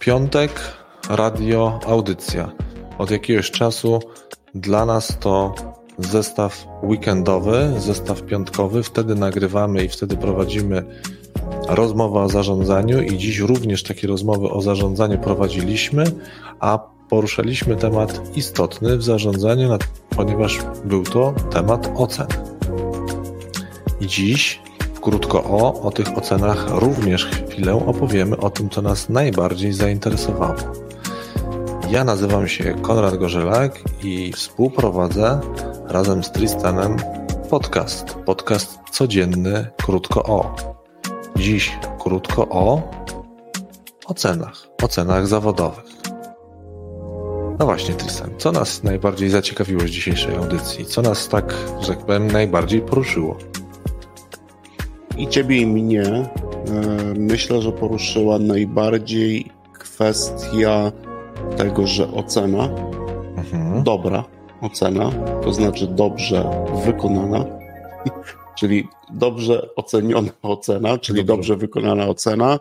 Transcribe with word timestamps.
Piątek, 0.00 0.60
radio, 1.08 1.80
audycja. 1.86 2.52
Od 2.98 3.10
jakiegoś 3.10 3.50
czasu 3.50 4.00
dla 4.54 4.86
nas 4.86 5.18
to 5.18 5.54
zestaw 5.98 6.66
weekendowy, 6.82 7.72
zestaw 7.78 8.22
piątkowy. 8.22 8.82
Wtedy 8.82 9.14
nagrywamy 9.14 9.84
i 9.84 9.88
wtedy 9.88 10.16
prowadzimy 10.16 10.84
rozmowę 11.68 12.20
o 12.20 12.28
zarządzaniu 12.28 13.02
i 13.02 13.18
dziś 13.18 13.38
również 13.38 13.82
takie 13.82 14.06
rozmowy 14.06 14.50
o 14.50 14.60
zarządzaniu 14.62 15.18
prowadziliśmy, 15.18 16.04
a 16.60 16.78
poruszaliśmy 17.08 17.76
temat 17.76 18.36
istotny 18.36 18.96
w 18.96 19.02
zarządzaniu, 19.02 19.78
ponieważ 20.16 20.58
był 20.84 21.02
to 21.02 21.34
temat 21.50 21.90
ocen. 21.96 22.26
I 24.00 24.06
dziś 24.06 24.60
krótko 25.00 25.44
o, 25.44 25.82
o 25.82 25.90
tych 25.90 26.18
ocenach 26.18 26.66
również 26.70 27.26
chwilę 27.26 27.74
opowiemy 27.86 28.36
o 28.36 28.50
tym, 28.50 28.70
co 28.70 28.82
nas 28.82 29.08
najbardziej 29.08 29.72
zainteresowało. 29.72 30.54
Ja 31.90 32.04
nazywam 32.04 32.48
się 32.48 32.74
Konrad 32.82 33.16
Gorzelak 33.16 33.80
i 34.02 34.32
współprowadzę 34.32 35.40
razem 35.88 36.24
z 36.24 36.32
Tristanem 36.32 36.96
podcast. 37.50 38.14
Podcast 38.14 38.78
codzienny 38.90 39.66
krótko 39.82 40.22
o. 40.22 40.56
Dziś 41.36 41.78
krótko 42.02 42.48
o 42.48 42.90
ocenach, 44.06 44.66
ocenach 44.82 45.26
zawodowych. 45.26 45.84
No 47.58 47.66
właśnie, 47.66 47.94
Tristan, 47.94 48.30
co 48.38 48.52
nas 48.52 48.82
najbardziej 48.82 49.30
zaciekawiło 49.30 49.80
z 49.80 49.84
dzisiejszej 49.84 50.36
audycji? 50.36 50.86
Co 50.86 51.02
nas 51.02 51.28
tak, 51.28 51.54
że 51.80 51.88
tak 51.88 51.98
powiem, 51.98 52.26
najbardziej 52.26 52.80
poruszyło? 52.80 53.49
I 55.16 55.28
ciebie 55.28 55.56
i 55.56 55.66
mnie 55.66 56.02
e, 56.02 56.30
myślę, 57.16 57.62
że 57.62 57.72
poruszyła 57.72 58.38
najbardziej 58.38 59.50
kwestia 59.72 60.92
tego, 61.56 61.86
że 61.86 62.12
ocena, 62.12 62.68
mhm. 63.36 63.82
dobra 63.82 64.24
ocena, 64.60 65.10
to 65.42 65.52
znaczy 65.52 65.86
dobrze 65.86 66.50
wykonana, 66.84 67.44
czyli 68.58 68.88
dobrze 69.12 69.74
oceniona 69.76 70.30
ocena, 70.42 70.98
czyli 70.98 71.24
dobrze. 71.24 71.36
dobrze 71.36 71.56
wykonana 71.56 72.06
ocena, 72.08 72.58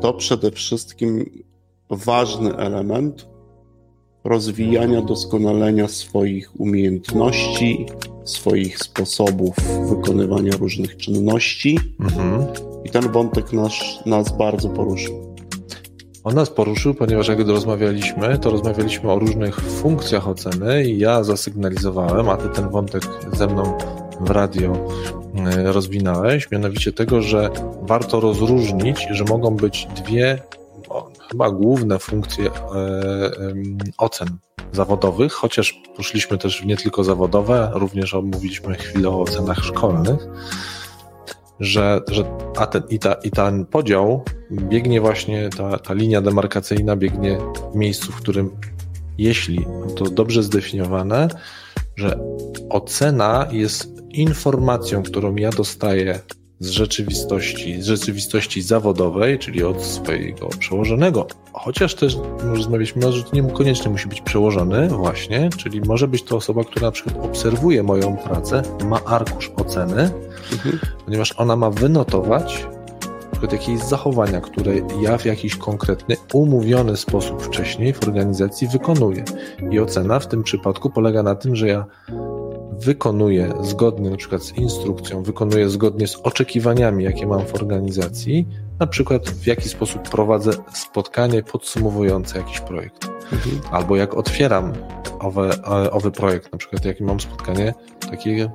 to 0.00 0.12
przede 0.12 0.50
wszystkim 0.50 1.24
ważny 1.90 2.56
element 2.56 3.28
rozwijania, 4.24 5.02
doskonalenia 5.02 5.88
swoich 5.88 6.60
umiejętności, 6.60 7.86
swoich 8.24 8.78
sposobów 8.78 9.56
wykonywania 9.88 10.52
różnych 10.56 10.96
czynności. 10.96 11.78
Mhm. 12.00 12.46
I 12.84 12.90
ten 12.90 13.12
wątek 13.12 13.52
nas, 13.52 13.72
nas 14.06 14.36
bardzo 14.36 14.68
poruszył. 14.68 15.30
On 16.24 16.34
nas 16.34 16.50
poruszył, 16.50 16.94
ponieważ 16.94 17.28
jak 17.28 17.48
rozmawialiśmy, 17.48 18.38
to 18.38 18.50
rozmawialiśmy 18.50 19.12
o 19.12 19.18
różnych 19.18 19.60
funkcjach 19.60 20.28
oceny 20.28 20.84
i 20.84 20.98
ja 20.98 21.24
zasygnalizowałem, 21.24 22.28
a 22.28 22.36
ty 22.36 22.48
ten 22.48 22.68
wątek 22.68 23.02
ze 23.32 23.46
mną 23.46 23.78
w 24.20 24.30
radio 24.30 24.72
e, 25.36 25.72
rozwinąłeś, 25.72 26.50
mianowicie 26.50 26.92
tego, 26.92 27.22
że 27.22 27.50
warto 27.82 28.20
rozróżnić, 28.20 29.06
że 29.10 29.24
mogą 29.24 29.56
być 29.56 29.88
dwie 30.04 30.38
chyba 31.30 31.50
główne 31.50 31.98
funkcje 31.98 32.46
e, 32.46 32.52
ocen 33.98 34.28
zawodowych, 34.72 35.32
chociaż 35.32 35.82
poszliśmy 35.96 36.38
też 36.38 36.62
w 36.62 36.66
nie 36.66 36.76
tylko 36.76 37.04
zawodowe, 37.04 37.70
również 37.74 38.14
omówiliśmy 38.14 38.74
chwilę 38.74 39.08
o 39.08 39.20
ocenach 39.20 39.64
szkolnych, 39.64 40.26
że, 41.60 42.00
że 42.08 42.24
a 42.56 42.66
ten, 42.66 42.82
i, 42.88 42.98
ta, 42.98 43.14
i 43.14 43.30
ten 43.30 43.66
podział 43.66 44.24
biegnie 44.50 45.00
właśnie, 45.00 45.50
ta, 45.56 45.78
ta 45.78 45.94
linia 45.94 46.20
demarkacyjna 46.20 46.96
biegnie 46.96 47.38
w 47.72 47.76
miejscu, 47.76 48.12
w 48.12 48.16
którym 48.16 48.50
jeśli 49.18 49.66
to 49.96 50.04
dobrze 50.04 50.42
zdefiniowane, 50.42 51.28
że 51.96 52.18
ocena 52.70 53.46
jest 53.50 54.02
informacją, 54.10 55.02
którą 55.02 55.36
ja 55.36 55.50
dostaję 55.50 56.20
z 56.60 56.70
rzeczywistości, 56.70 57.82
z 57.82 57.86
rzeczywistości 57.86 58.62
zawodowej, 58.62 59.38
czyli 59.38 59.64
od 59.64 59.82
swojego 59.82 60.48
przełożonego. 60.58 61.26
Chociaż 61.52 61.94
też 61.94 62.16
rozmawialiśmy, 62.38 63.12
że 63.12 63.22
to 63.22 63.36
nie 63.36 63.42
koniecznie 63.42 63.90
musi 63.90 64.08
być 64.08 64.20
przełożony, 64.20 64.88
właśnie, 64.88 65.50
czyli 65.56 65.80
może 65.80 66.08
być 66.08 66.22
to 66.22 66.36
osoba, 66.36 66.64
która 66.64 66.86
na 66.86 66.92
przykład 66.92 67.24
obserwuje 67.24 67.82
moją 67.82 68.16
pracę, 68.16 68.62
ma 68.84 69.04
arkusz 69.04 69.50
oceny, 69.56 70.10
mhm. 70.52 70.78
ponieważ 71.04 71.34
ona 71.36 71.56
ma 71.56 71.70
wynotować 71.70 72.66
na 73.24 73.30
przykład 73.30 73.52
jakieś 73.52 73.88
zachowania, 73.88 74.40
które 74.40 74.72
ja 75.02 75.18
w 75.18 75.24
jakiś 75.24 75.56
konkretny, 75.56 76.16
umówiony 76.32 76.96
sposób 76.96 77.42
wcześniej 77.42 77.92
w 77.92 78.02
organizacji 78.02 78.68
wykonuję. 78.68 79.24
I 79.70 79.80
ocena 79.80 80.18
w 80.18 80.26
tym 80.26 80.42
przypadku 80.42 80.90
polega 80.90 81.22
na 81.22 81.34
tym, 81.34 81.56
że 81.56 81.68
ja 81.68 81.84
wykonuję 82.80 83.52
zgodnie 83.62 84.10
na 84.10 84.16
przykład 84.16 84.42
z 84.42 84.56
instrukcją, 84.56 85.22
wykonuję 85.22 85.68
zgodnie 85.68 86.06
z 86.06 86.16
oczekiwaniami, 86.16 87.04
jakie 87.04 87.26
mam 87.26 87.46
w 87.46 87.54
organizacji, 87.54 88.48
na 88.78 88.86
przykład 88.86 89.30
w 89.30 89.46
jaki 89.46 89.68
sposób 89.68 90.08
prowadzę 90.08 90.52
spotkanie 90.74 91.42
podsumowujące 91.42 92.38
jakiś 92.38 92.60
projekt. 92.60 93.08
Mhm. 93.32 93.60
Albo 93.70 93.96
jak 93.96 94.14
otwieram 94.14 94.72
owy, 95.20 95.50
e, 95.50 95.90
owy 95.90 96.10
projekt, 96.10 96.52
na 96.52 96.58
przykład 96.58 96.84
jakie 96.84 97.04
mam 97.04 97.20
spotkanie 97.20 97.74
takie 98.10 98.50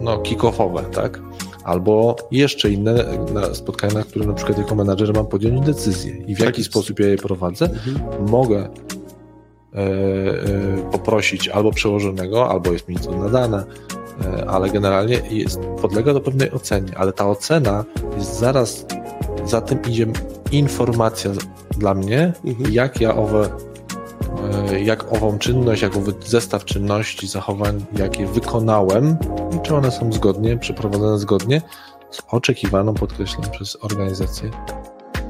no, 0.00 0.18
kick-offowe, 0.18 0.90
tak? 0.90 1.20
Albo 1.64 2.16
jeszcze 2.30 2.70
inne 2.70 3.04
spotkania, 3.52 3.94
na 3.94 4.02
których 4.02 4.28
na 4.28 4.34
przykład 4.34 4.58
jako 4.58 4.74
menadżer 4.74 5.14
mam 5.14 5.26
podjąć 5.26 5.66
decyzję 5.66 6.16
i 6.16 6.34
w 6.34 6.38
tak 6.38 6.46
jaki 6.46 6.64
sposób 6.64 7.00
ja 7.00 7.06
je 7.06 7.16
prowadzę, 7.16 7.64
mhm. 7.64 8.30
mogę 8.30 8.68
poprosić 10.92 11.48
albo 11.48 11.72
przełożonego, 11.72 12.50
albo 12.50 12.72
jest 12.72 12.88
mi 12.88 12.96
to 12.96 13.12
nadane, 13.12 13.64
e, 14.24 14.50
ale 14.50 14.70
generalnie 14.70 15.20
jest, 15.30 15.60
podlega 15.80 16.14
do 16.14 16.20
pewnej 16.20 16.52
ocenie, 16.52 16.98
ale 16.98 17.12
ta 17.12 17.26
ocena 17.26 17.84
jest 18.16 18.38
zaraz, 18.38 18.86
za 19.44 19.60
tym 19.60 19.82
idzie 19.82 20.06
informacja 20.52 21.30
dla 21.70 21.94
mnie, 21.94 22.32
mhm. 22.44 22.72
jak 22.72 23.00
ja 23.00 23.16
owe 23.16 23.48
jak 24.84 25.12
ową 25.12 25.38
czynność, 25.38 25.82
jak 25.82 25.96
owy 25.96 26.14
zestaw 26.26 26.64
czynności, 26.64 27.28
zachowań, 27.28 27.84
jakie 27.98 28.26
wykonałem 28.26 29.16
i 29.56 29.60
czy 29.62 29.74
one 29.74 29.90
są 29.90 30.12
zgodnie, 30.12 30.56
przeprowadzone 30.56 31.18
zgodnie 31.18 31.62
z 32.10 32.22
oczekiwaną, 32.30 32.94
podkreślam, 32.94 33.50
przez 33.50 33.76
organizację 33.80 34.50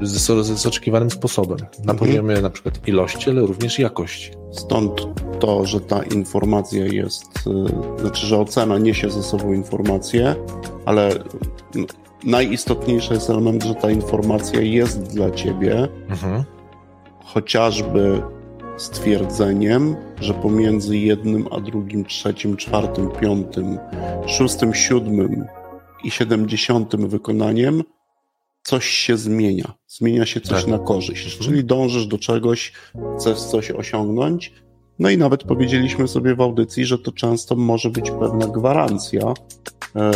z, 0.01 0.65
oczekiwanym 0.65 1.11
sposobem. 1.11 1.57
Na 1.59 1.93
mhm. 1.93 1.97
poziomie 1.97 2.41
na 2.41 2.49
przykład 2.49 2.87
ilości, 2.87 3.29
ale 3.29 3.41
również 3.41 3.79
jakości. 3.79 4.31
Stąd 4.51 5.07
to, 5.39 5.65
że 5.65 5.81
ta 5.81 6.03
informacja 6.03 6.85
jest, 6.85 7.47
y, 7.97 8.01
znaczy, 8.01 8.27
że 8.27 8.37
ocena 8.37 8.77
niesie 8.77 9.09
ze 9.09 9.23
sobą 9.23 9.53
informację, 9.53 10.35
ale 10.85 11.11
najistotniejszy 12.23 13.13
jest 13.13 13.29
element, 13.29 13.63
że 13.63 13.75
ta 13.75 13.91
informacja 13.91 14.61
jest 14.61 15.01
dla 15.01 15.31
ciebie, 15.31 15.87
mhm. 16.09 16.43
chociażby 17.23 18.21
stwierdzeniem, 18.77 19.95
że 20.21 20.33
pomiędzy 20.33 20.97
jednym 20.97 21.47
a 21.51 21.59
drugim, 21.59 22.05
trzecim, 22.05 22.57
czwartym, 22.57 23.09
piątym, 23.21 23.79
szóstym, 24.27 24.73
siódmym 24.73 25.45
i 26.03 26.11
siedemdziesiątym 26.11 27.07
wykonaniem 27.07 27.83
coś 28.69 28.85
się 28.85 29.17
zmienia. 29.17 29.73
Zmienia 29.87 30.25
się 30.25 30.41
coś 30.41 30.61
tak. 30.61 30.67
na 30.67 30.79
korzyść. 30.79 31.25
Mhm. 31.25 31.43
Czyli 31.43 31.63
dążysz 31.63 32.07
do 32.07 32.17
czegoś, 32.17 32.73
chcesz 33.17 33.37
coś 33.39 33.71
osiągnąć. 33.71 34.53
No 34.99 35.09
i 35.09 35.17
nawet 35.17 35.43
powiedzieliśmy 35.43 36.07
sobie 36.07 36.35
w 36.35 36.41
audycji, 36.41 36.85
że 36.85 36.97
to 36.97 37.11
często 37.11 37.55
może 37.55 37.89
być 37.89 38.11
pewna 38.11 38.47
gwarancja 38.47 39.33
e, 39.95 40.11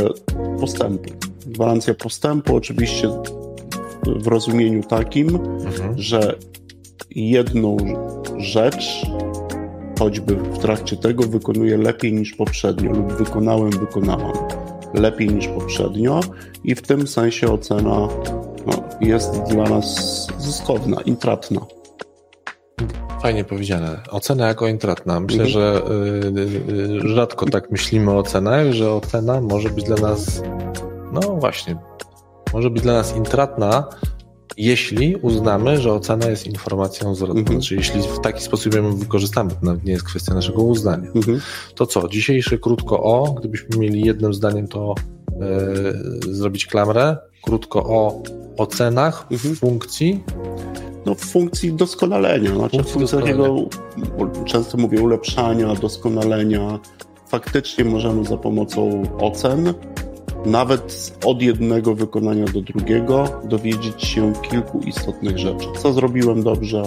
postępu. 0.60 1.14
Gwarancja 1.48 1.94
postępu, 1.94 2.56
oczywiście 2.56 3.10
w 4.06 4.28
rozumieniu 4.28 4.84
takim, 4.84 5.36
mhm. 5.36 5.94
że 5.98 6.36
jedną 7.16 7.78
rzecz, 8.38 9.06
choćby 10.00 10.36
w 10.36 10.58
trakcie 10.58 10.98
tego, 10.98 11.24
wykonuję 11.24 11.78
lepiej 11.78 12.14
niż 12.14 12.34
poprzednio, 12.34 12.92
lub 12.92 13.14
wykonałem, 13.14 13.72
wykonałam 13.72 14.34
lepiej 14.94 15.30
niż 15.30 15.48
poprzednio 15.48 16.22
i 16.64 16.76
w 16.76 16.82
tym 16.82 17.08
sensie 17.08 17.48
ocena 17.48 18.08
jest 19.04 19.44
dla 19.44 19.64
nas 19.64 20.28
zyskowna, 20.38 21.02
intratna. 21.02 21.62
Fajnie 23.22 23.44
powiedziane. 23.44 24.02
Ocena 24.10 24.48
jako 24.48 24.68
intratna. 24.68 25.20
Myślę, 25.20 25.44
mhm. 25.44 25.50
że 25.50 25.82
y, 27.02 27.06
y, 27.06 27.08
rzadko 27.08 27.46
tak 27.46 27.72
myślimy 27.72 28.12
o 28.12 28.18
ocenach, 28.18 28.72
że 28.72 28.92
ocena 28.92 29.42
może 29.42 29.70
być 29.70 29.86
dla 29.86 29.96
nas, 29.96 30.42
no 31.14 31.22
właśnie, 31.22 31.76
może 32.54 32.70
być 32.70 32.84
dla 32.84 32.94
nas 32.94 33.16
intratna, 33.16 33.90
jeśli 34.58 35.16
uznamy, 35.16 35.78
że 35.78 35.94
ocena 35.94 36.30
jest 36.30 36.48
informacją 36.48 37.16
zwrotną, 37.16 37.40
mhm. 37.40 37.62
czyli 37.62 37.80
jeśli 37.80 38.02
w 38.02 38.20
taki 38.20 38.44
sposób 38.44 38.76
ją 38.76 38.96
wykorzystamy, 38.96 39.50
to 39.50 39.58
nawet 39.62 39.84
nie 39.84 39.92
jest 39.92 40.06
kwestia 40.06 40.34
naszego 40.34 40.62
uznania. 40.62 41.08
Mhm. 41.16 41.42
To 41.76 41.86
co, 41.86 42.08
dzisiejsze 42.08 42.58
krótko 42.58 43.04
o, 43.04 43.36
gdybyśmy 43.40 43.78
mieli 43.78 44.02
jednym 44.02 44.34
zdaniem 44.34 44.68
to 44.68 44.96
yy, 45.40 46.34
zrobić 46.34 46.66
klamrę, 46.66 47.18
krótko 47.44 47.84
o 47.84 48.22
ocenach 48.58 49.28
mhm. 49.32 49.56
funkcji, 49.56 50.24
no, 51.06 51.16
w 51.16 51.20
funkcji 51.20 51.74
doskonalenia. 51.74 52.56
Znaczy 52.56 52.78
funkcji 52.78 52.92
w 52.92 52.94
funkcji 52.94 53.20
takiego, 53.20 53.56
często 54.46 54.78
mówię, 54.78 55.02
ulepszania, 55.02 55.76
doskonalenia. 55.76 56.80
Faktycznie 57.28 57.86
możemy 57.86 58.26
za 58.26 58.38
pomocą 58.38 59.04
ocen, 59.20 59.74
nawet 60.46 61.18
od 61.26 61.42
jednego 61.42 61.96
wykonania 61.96 62.46
do 62.46 62.62
drugiego, 62.62 63.42
dowiedzieć 63.44 64.04
się 64.04 64.34
kilku 64.34 64.80
istotnych 64.80 65.38
rzeczy. 65.38 65.68
Co 65.78 65.94
zrobiłem 65.94 66.44
dobrze, 66.44 66.84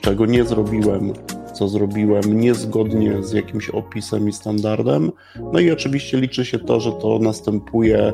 czego 0.00 0.26
nie 0.26 0.44
zrobiłem, 0.44 1.12
co 1.52 1.68
zrobiłem 1.68 2.40
niezgodnie 2.40 3.22
z 3.22 3.32
jakimś 3.32 3.70
opisem 3.70 4.28
i 4.28 4.32
standardem. 4.32 5.12
No 5.52 5.58
i 5.58 5.70
oczywiście 5.70 6.20
liczy 6.20 6.44
się 6.44 6.58
to, 6.58 6.80
że 6.80 6.92
to 6.92 7.18
następuje 7.18 8.12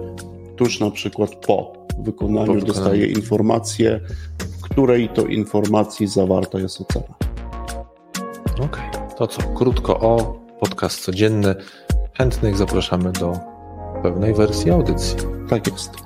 tuż 0.56 0.80
na 0.80 0.90
przykład 0.90 1.34
po 1.46 1.72
wykonaniu, 1.98 2.46
po 2.46 2.52
wykonaniu. 2.52 2.64
dostaję 2.74 3.06
informację, 3.06 4.00
w 4.38 4.60
której 4.62 5.08
to 5.08 5.22
informacji 5.26 6.06
zawarta 6.06 6.58
jest 6.58 6.80
ocena. 6.80 7.14
Okej, 8.54 8.64
okay. 8.64 9.14
to 9.18 9.26
co? 9.26 9.42
Krótko 9.42 10.00
o 10.00 10.40
podcast 10.60 11.00
codzienny. 11.00 11.54
Chętnych 12.12 12.56
zapraszamy 12.56 13.12
do 13.12 13.38
pewnej 14.02 14.34
wersji 14.34 14.70
audycji. 14.70 15.16
Tak 15.48 15.66
jest. 15.66 16.05